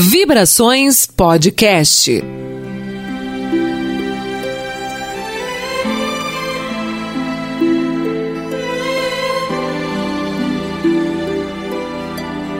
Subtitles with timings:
[0.00, 2.22] Vibrações Podcast.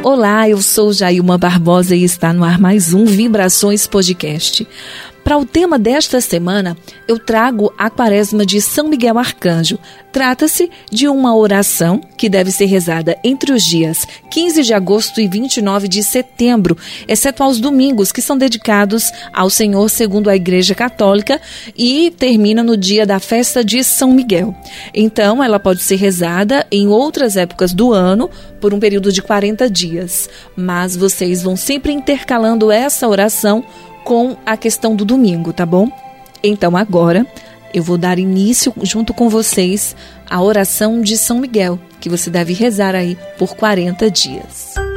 [0.03, 4.67] Olá, eu sou Jailma Barbosa e está no ar mais um Vibrações Podcast.
[5.29, 6.75] Para o tema desta semana,
[7.07, 9.79] eu trago a Quaresma de São Miguel Arcanjo.
[10.11, 15.29] Trata-se de uma oração que deve ser rezada entre os dias 15 de agosto e
[15.29, 21.39] 29 de setembro, exceto aos domingos, que são dedicados ao Senhor segundo a Igreja Católica,
[21.77, 24.57] e termina no dia da festa de São Miguel.
[24.95, 28.31] Então, ela pode ser rezada em outras épocas do ano
[28.63, 30.27] por um período de 40 dias,
[30.57, 33.63] mas vocês vão sempre intercalando essa oração
[34.09, 35.93] com a questão do domingo, tá bom?
[36.43, 37.27] Então agora
[37.75, 39.95] eu vou dar início junto com vocês
[40.31, 44.88] à oração de São Miguel, que você deve rezar aí por 40 dias.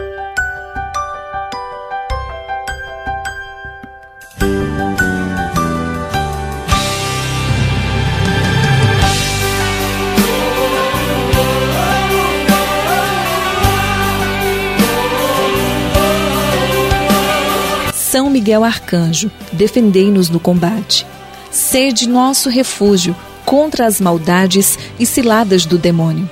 [18.12, 21.07] São Miguel Arcanjo, defendei-nos no combate.
[21.49, 26.29] Sede nosso refúgio contra as maldades e ciladas do demônio.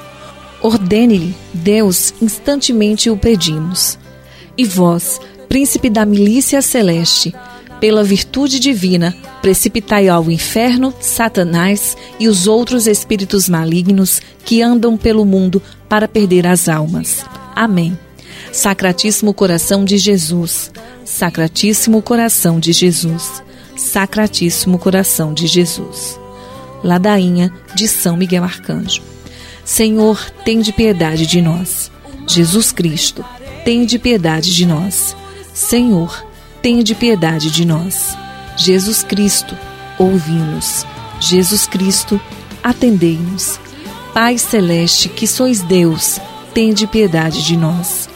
[0.62, 3.98] Ordene-lhe, Deus, instantemente o pedimos.
[4.58, 7.34] E vós, príncipe da milícia celeste,
[7.80, 15.24] pela virtude divina, precipitai ao inferno Satanás e os outros espíritos malignos que andam pelo
[15.24, 17.24] mundo para perder as almas.
[17.56, 17.98] Amém.
[18.52, 20.72] Sacratíssimo coração de Jesus,
[21.12, 23.44] Sacratíssimo coração de Jesus,
[23.76, 26.20] Sacratíssimo coração de Jesus.
[26.84, 29.02] Ladainha de São Miguel Arcanjo.
[29.66, 31.92] Senhor, tem de piedade de nós.
[32.28, 33.26] Jesus Cristo,
[33.66, 35.16] tem de piedade de nós.
[35.52, 36.26] Senhor,
[36.62, 38.16] tem de piedade de nós.
[38.56, 39.58] Jesus Cristo,
[39.98, 40.86] ouvi-nos.
[41.20, 42.22] Jesus Cristo,
[42.64, 43.60] atendei-nos.
[44.14, 46.20] Pai celeste, que sois Deus,
[46.54, 48.08] tem de piedade de nós.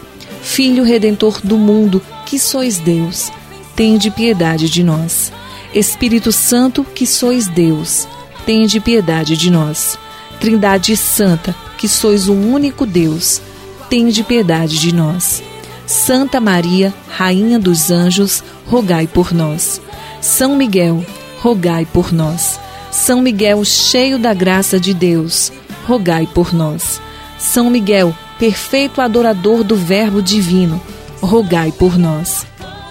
[0.43, 2.01] Filho redentor do mundo,
[2.33, 3.31] que sois Deus,
[3.75, 5.31] tende piedade de nós.
[5.71, 8.07] Espírito Santo, que sois Deus,
[8.43, 9.99] tende piedade de nós.
[10.39, 13.39] Trindade Santa, que sois o único Deus,
[13.87, 15.43] tende piedade de nós.
[15.85, 19.79] Santa Maria, Rainha dos Anjos, rogai por nós.
[20.19, 21.05] São Miguel,
[21.39, 22.59] rogai por nós.
[22.89, 25.51] São Miguel, cheio da graça de Deus,
[25.85, 26.99] rogai por nós.
[27.37, 30.81] São Miguel, perfeito adorador do Verbo divino,
[31.23, 32.45] rogai por nós.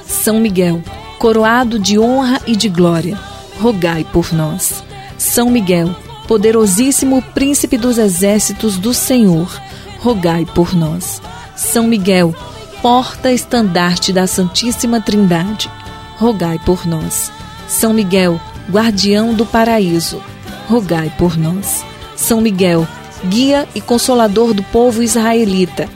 [0.07, 0.83] São Miguel,
[1.19, 3.19] coroado de honra e de glória,
[3.61, 4.83] rogai por nós.
[5.19, 5.95] São Miguel,
[6.27, 9.61] poderosíssimo príncipe dos exércitos do Senhor,
[10.01, 11.21] rogai por nós.
[11.55, 12.35] São Miguel,
[12.81, 15.71] porta-estandarte da Santíssima Trindade,
[16.17, 17.31] rogai por nós.
[17.69, 18.41] São Miguel,
[18.71, 20.21] guardião do paraíso,
[20.69, 21.85] rogai por nós.
[22.17, 22.89] São Miguel,
[23.27, 25.89] guia e consolador do povo israelita,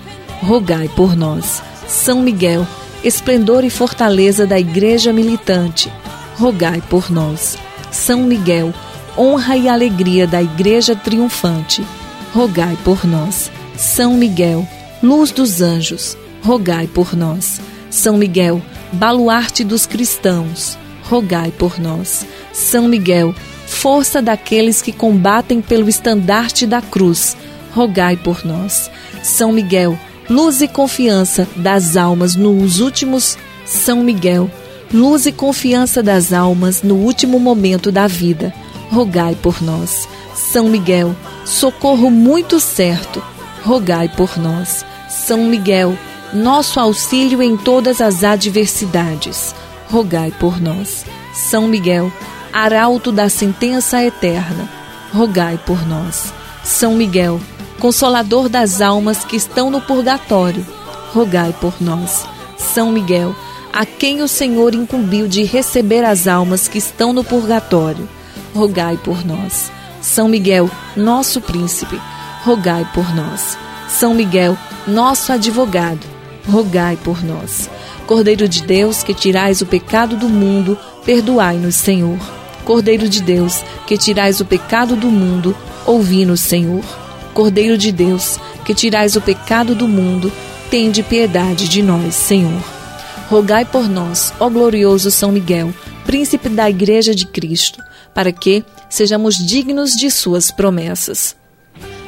[0.43, 1.63] rogai por nós.
[1.89, 2.67] São Miguel,
[3.05, 5.93] esplendor e fortaleza da Igreja militante,
[6.37, 7.57] rogai por nós.
[7.91, 8.75] São Miguel,
[9.17, 11.87] honra e alegria da Igreja triunfante,
[12.35, 13.51] rogai por nós.
[13.77, 14.67] São Miguel,
[15.03, 17.61] luz dos anjos, rogai por nós.
[17.89, 18.61] São Miguel,
[18.93, 22.27] baluarte dos cristãos, rogai por nós.
[22.53, 23.35] São Miguel,
[23.67, 27.37] força daqueles que combatem pelo estandarte da cruz,
[27.73, 28.91] rogai por nós.
[29.23, 29.99] São Miguel,
[30.29, 34.51] luz e confiança das almas nos últimos São Miguel,
[34.93, 38.53] luz e confiança das almas no último momento da vida.
[38.91, 40.09] Rogai por nós.
[40.35, 41.15] São Miguel,
[41.45, 43.23] socorro muito certo.
[43.65, 44.85] Rogai por nós.
[45.09, 45.97] São Miguel,
[46.33, 49.55] nosso auxílio em todas as adversidades.
[49.91, 51.05] Rogai por nós.
[51.35, 52.13] São Miguel,
[52.53, 54.69] arauto da sentença eterna.
[55.13, 56.33] Rogai por nós.
[56.63, 57.41] São Miguel,
[57.81, 60.67] Consolador das almas que estão no purgatório,
[61.13, 62.27] rogai por nós.
[62.57, 63.35] São Miguel,
[63.73, 68.09] a quem o Senhor incumbiu de receber as almas que estão no purgatório,
[68.55, 69.71] rogai por nós.
[70.01, 72.01] São Miguel, nosso príncipe,
[72.45, 73.59] rogai por nós.
[73.89, 74.57] São Miguel,
[74.87, 76.07] nosso advogado,
[76.49, 77.69] rogai por nós.
[78.07, 82.19] Cordeiro de Deus, que tirais o pecado do mundo, perdoai-nos, Senhor.
[82.65, 86.84] Cordeiro de Deus, que tirais o pecado do mundo, ouvi-nos, Senhor.
[87.36, 90.33] Cordeiro de Deus, que tirais o pecado do mundo,
[90.71, 92.65] tende piedade de nós, Senhor.
[93.28, 95.71] Rogai por nós, ó glorioso São Miguel,
[96.06, 97.78] príncipe da Igreja de Cristo,
[98.15, 101.36] para que sejamos dignos de suas promessas.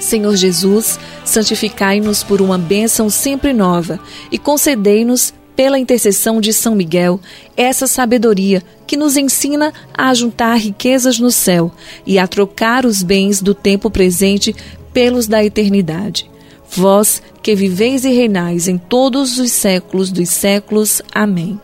[0.01, 4.01] Senhor Jesus, santificai-nos por uma bênção sempre nova
[4.33, 7.21] e concedei-nos pela intercessão de São Miguel,
[7.57, 11.73] essa sabedoria que nos ensina a juntar riquezas no céu
[12.07, 14.55] e a trocar os bens do tempo presente
[14.99, 16.29] pelos da eternidade.
[16.69, 21.01] Vós que viveis e reinais em todos os séculos dos séculos.
[21.15, 21.61] Amém.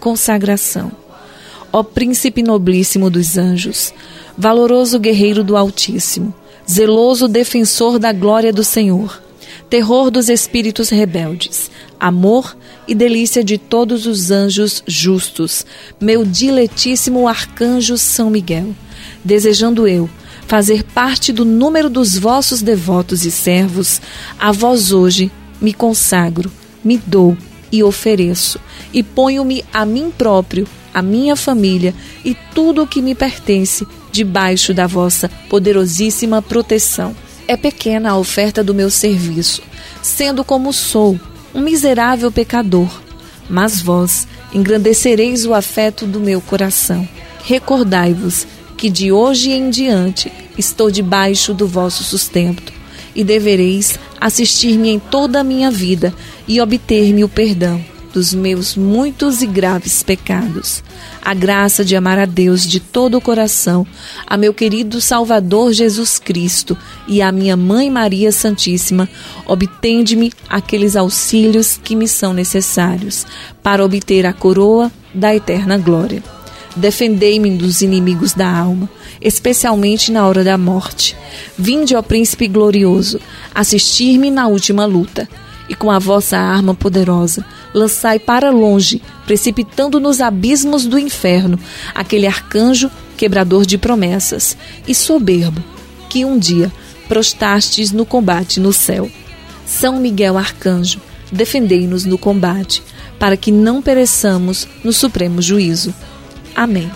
[0.00, 0.90] Consagração.
[1.70, 3.92] Ó príncipe nobilíssimo dos anjos,
[4.38, 6.32] valoroso guerreiro do Altíssimo,
[6.68, 9.22] zeloso defensor da glória do Senhor,
[9.68, 11.70] terror dos espíritos rebeldes,
[12.00, 12.56] amor
[12.88, 15.66] e delícia de todos os anjos justos,
[16.00, 18.74] meu diletíssimo arcanjo São Miguel,
[19.22, 20.08] desejando eu
[20.46, 24.00] fazer parte do número dos vossos devotos e servos,
[24.38, 25.30] a vós hoje
[25.60, 26.50] me consagro,
[26.84, 27.36] me dou
[27.70, 28.60] e ofereço,
[28.92, 31.94] e ponho-me a mim próprio, a minha família
[32.24, 37.16] e tudo o que me pertence debaixo da vossa poderosíssima proteção.
[37.48, 39.62] É pequena a oferta do meu serviço,
[40.02, 41.18] sendo como sou,
[41.54, 42.88] um miserável pecador,
[43.48, 47.08] mas vós engrandecereis o afeto do meu coração.
[47.44, 48.46] Recordai-vos
[48.82, 52.72] que de hoje em diante estou debaixo do vosso sustento,
[53.14, 56.12] e devereis assistir-me em toda a minha vida
[56.48, 57.80] e obter-me o perdão
[58.12, 60.82] dos meus muitos e graves pecados.
[61.24, 63.86] A graça de amar a Deus de todo o coração,
[64.26, 66.76] a meu querido Salvador Jesus Cristo
[67.06, 69.08] e a minha Mãe Maria Santíssima,
[69.46, 73.24] obtende-me aqueles auxílios que me são necessários
[73.62, 76.41] para obter a coroa da eterna glória.
[76.74, 78.88] Defendei-me dos inimigos da alma,
[79.20, 81.16] especialmente na hora da morte.
[81.58, 83.20] Vinde, ó príncipe glorioso,
[83.54, 85.28] assistir-me na última luta.
[85.68, 91.58] E com a vossa arma poderosa, lançai para longe, precipitando nos abismos do inferno,
[91.94, 95.62] aquele arcanjo quebrador de promessas e soberbo,
[96.08, 96.72] que um dia
[97.08, 99.10] prostastes no combate no céu.
[99.64, 102.82] São Miguel Arcanjo, defendei-nos no combate,
[103.18, 105.94] para que não pereçamos no supremo juízo.
[106.62, 106.88] Amém.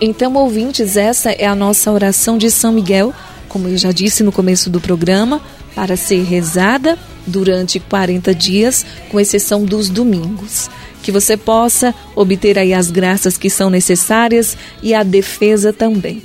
[0.00, 3.14] Então, ouvintes, essa é a nossa oração de São Miguel,
[3.48, 5.40] como eu já disse no começo do programa,
[5.76, 10.68] para ser rezada durante 40 dias, com exceção dos domingos.
[11.04, 16.20] Que você possa obter aí as graças que são necessárias e a defesa também.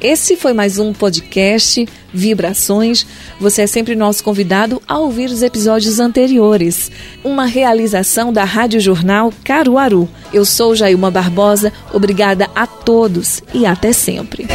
[0.00, 3.06] Esse foi mais um podcast Vibrações.
[3.40, 6.90] Você é sempre nosso convidado a ouvir os episódios anteriores.
[7.24, 10.08] Uma realização da Rádio Jornal Caruaru.
[10.32, 11.72] Eu sou Jailma Barbosa.
[11.92, 14.46] Obrigada a todos e até sempre.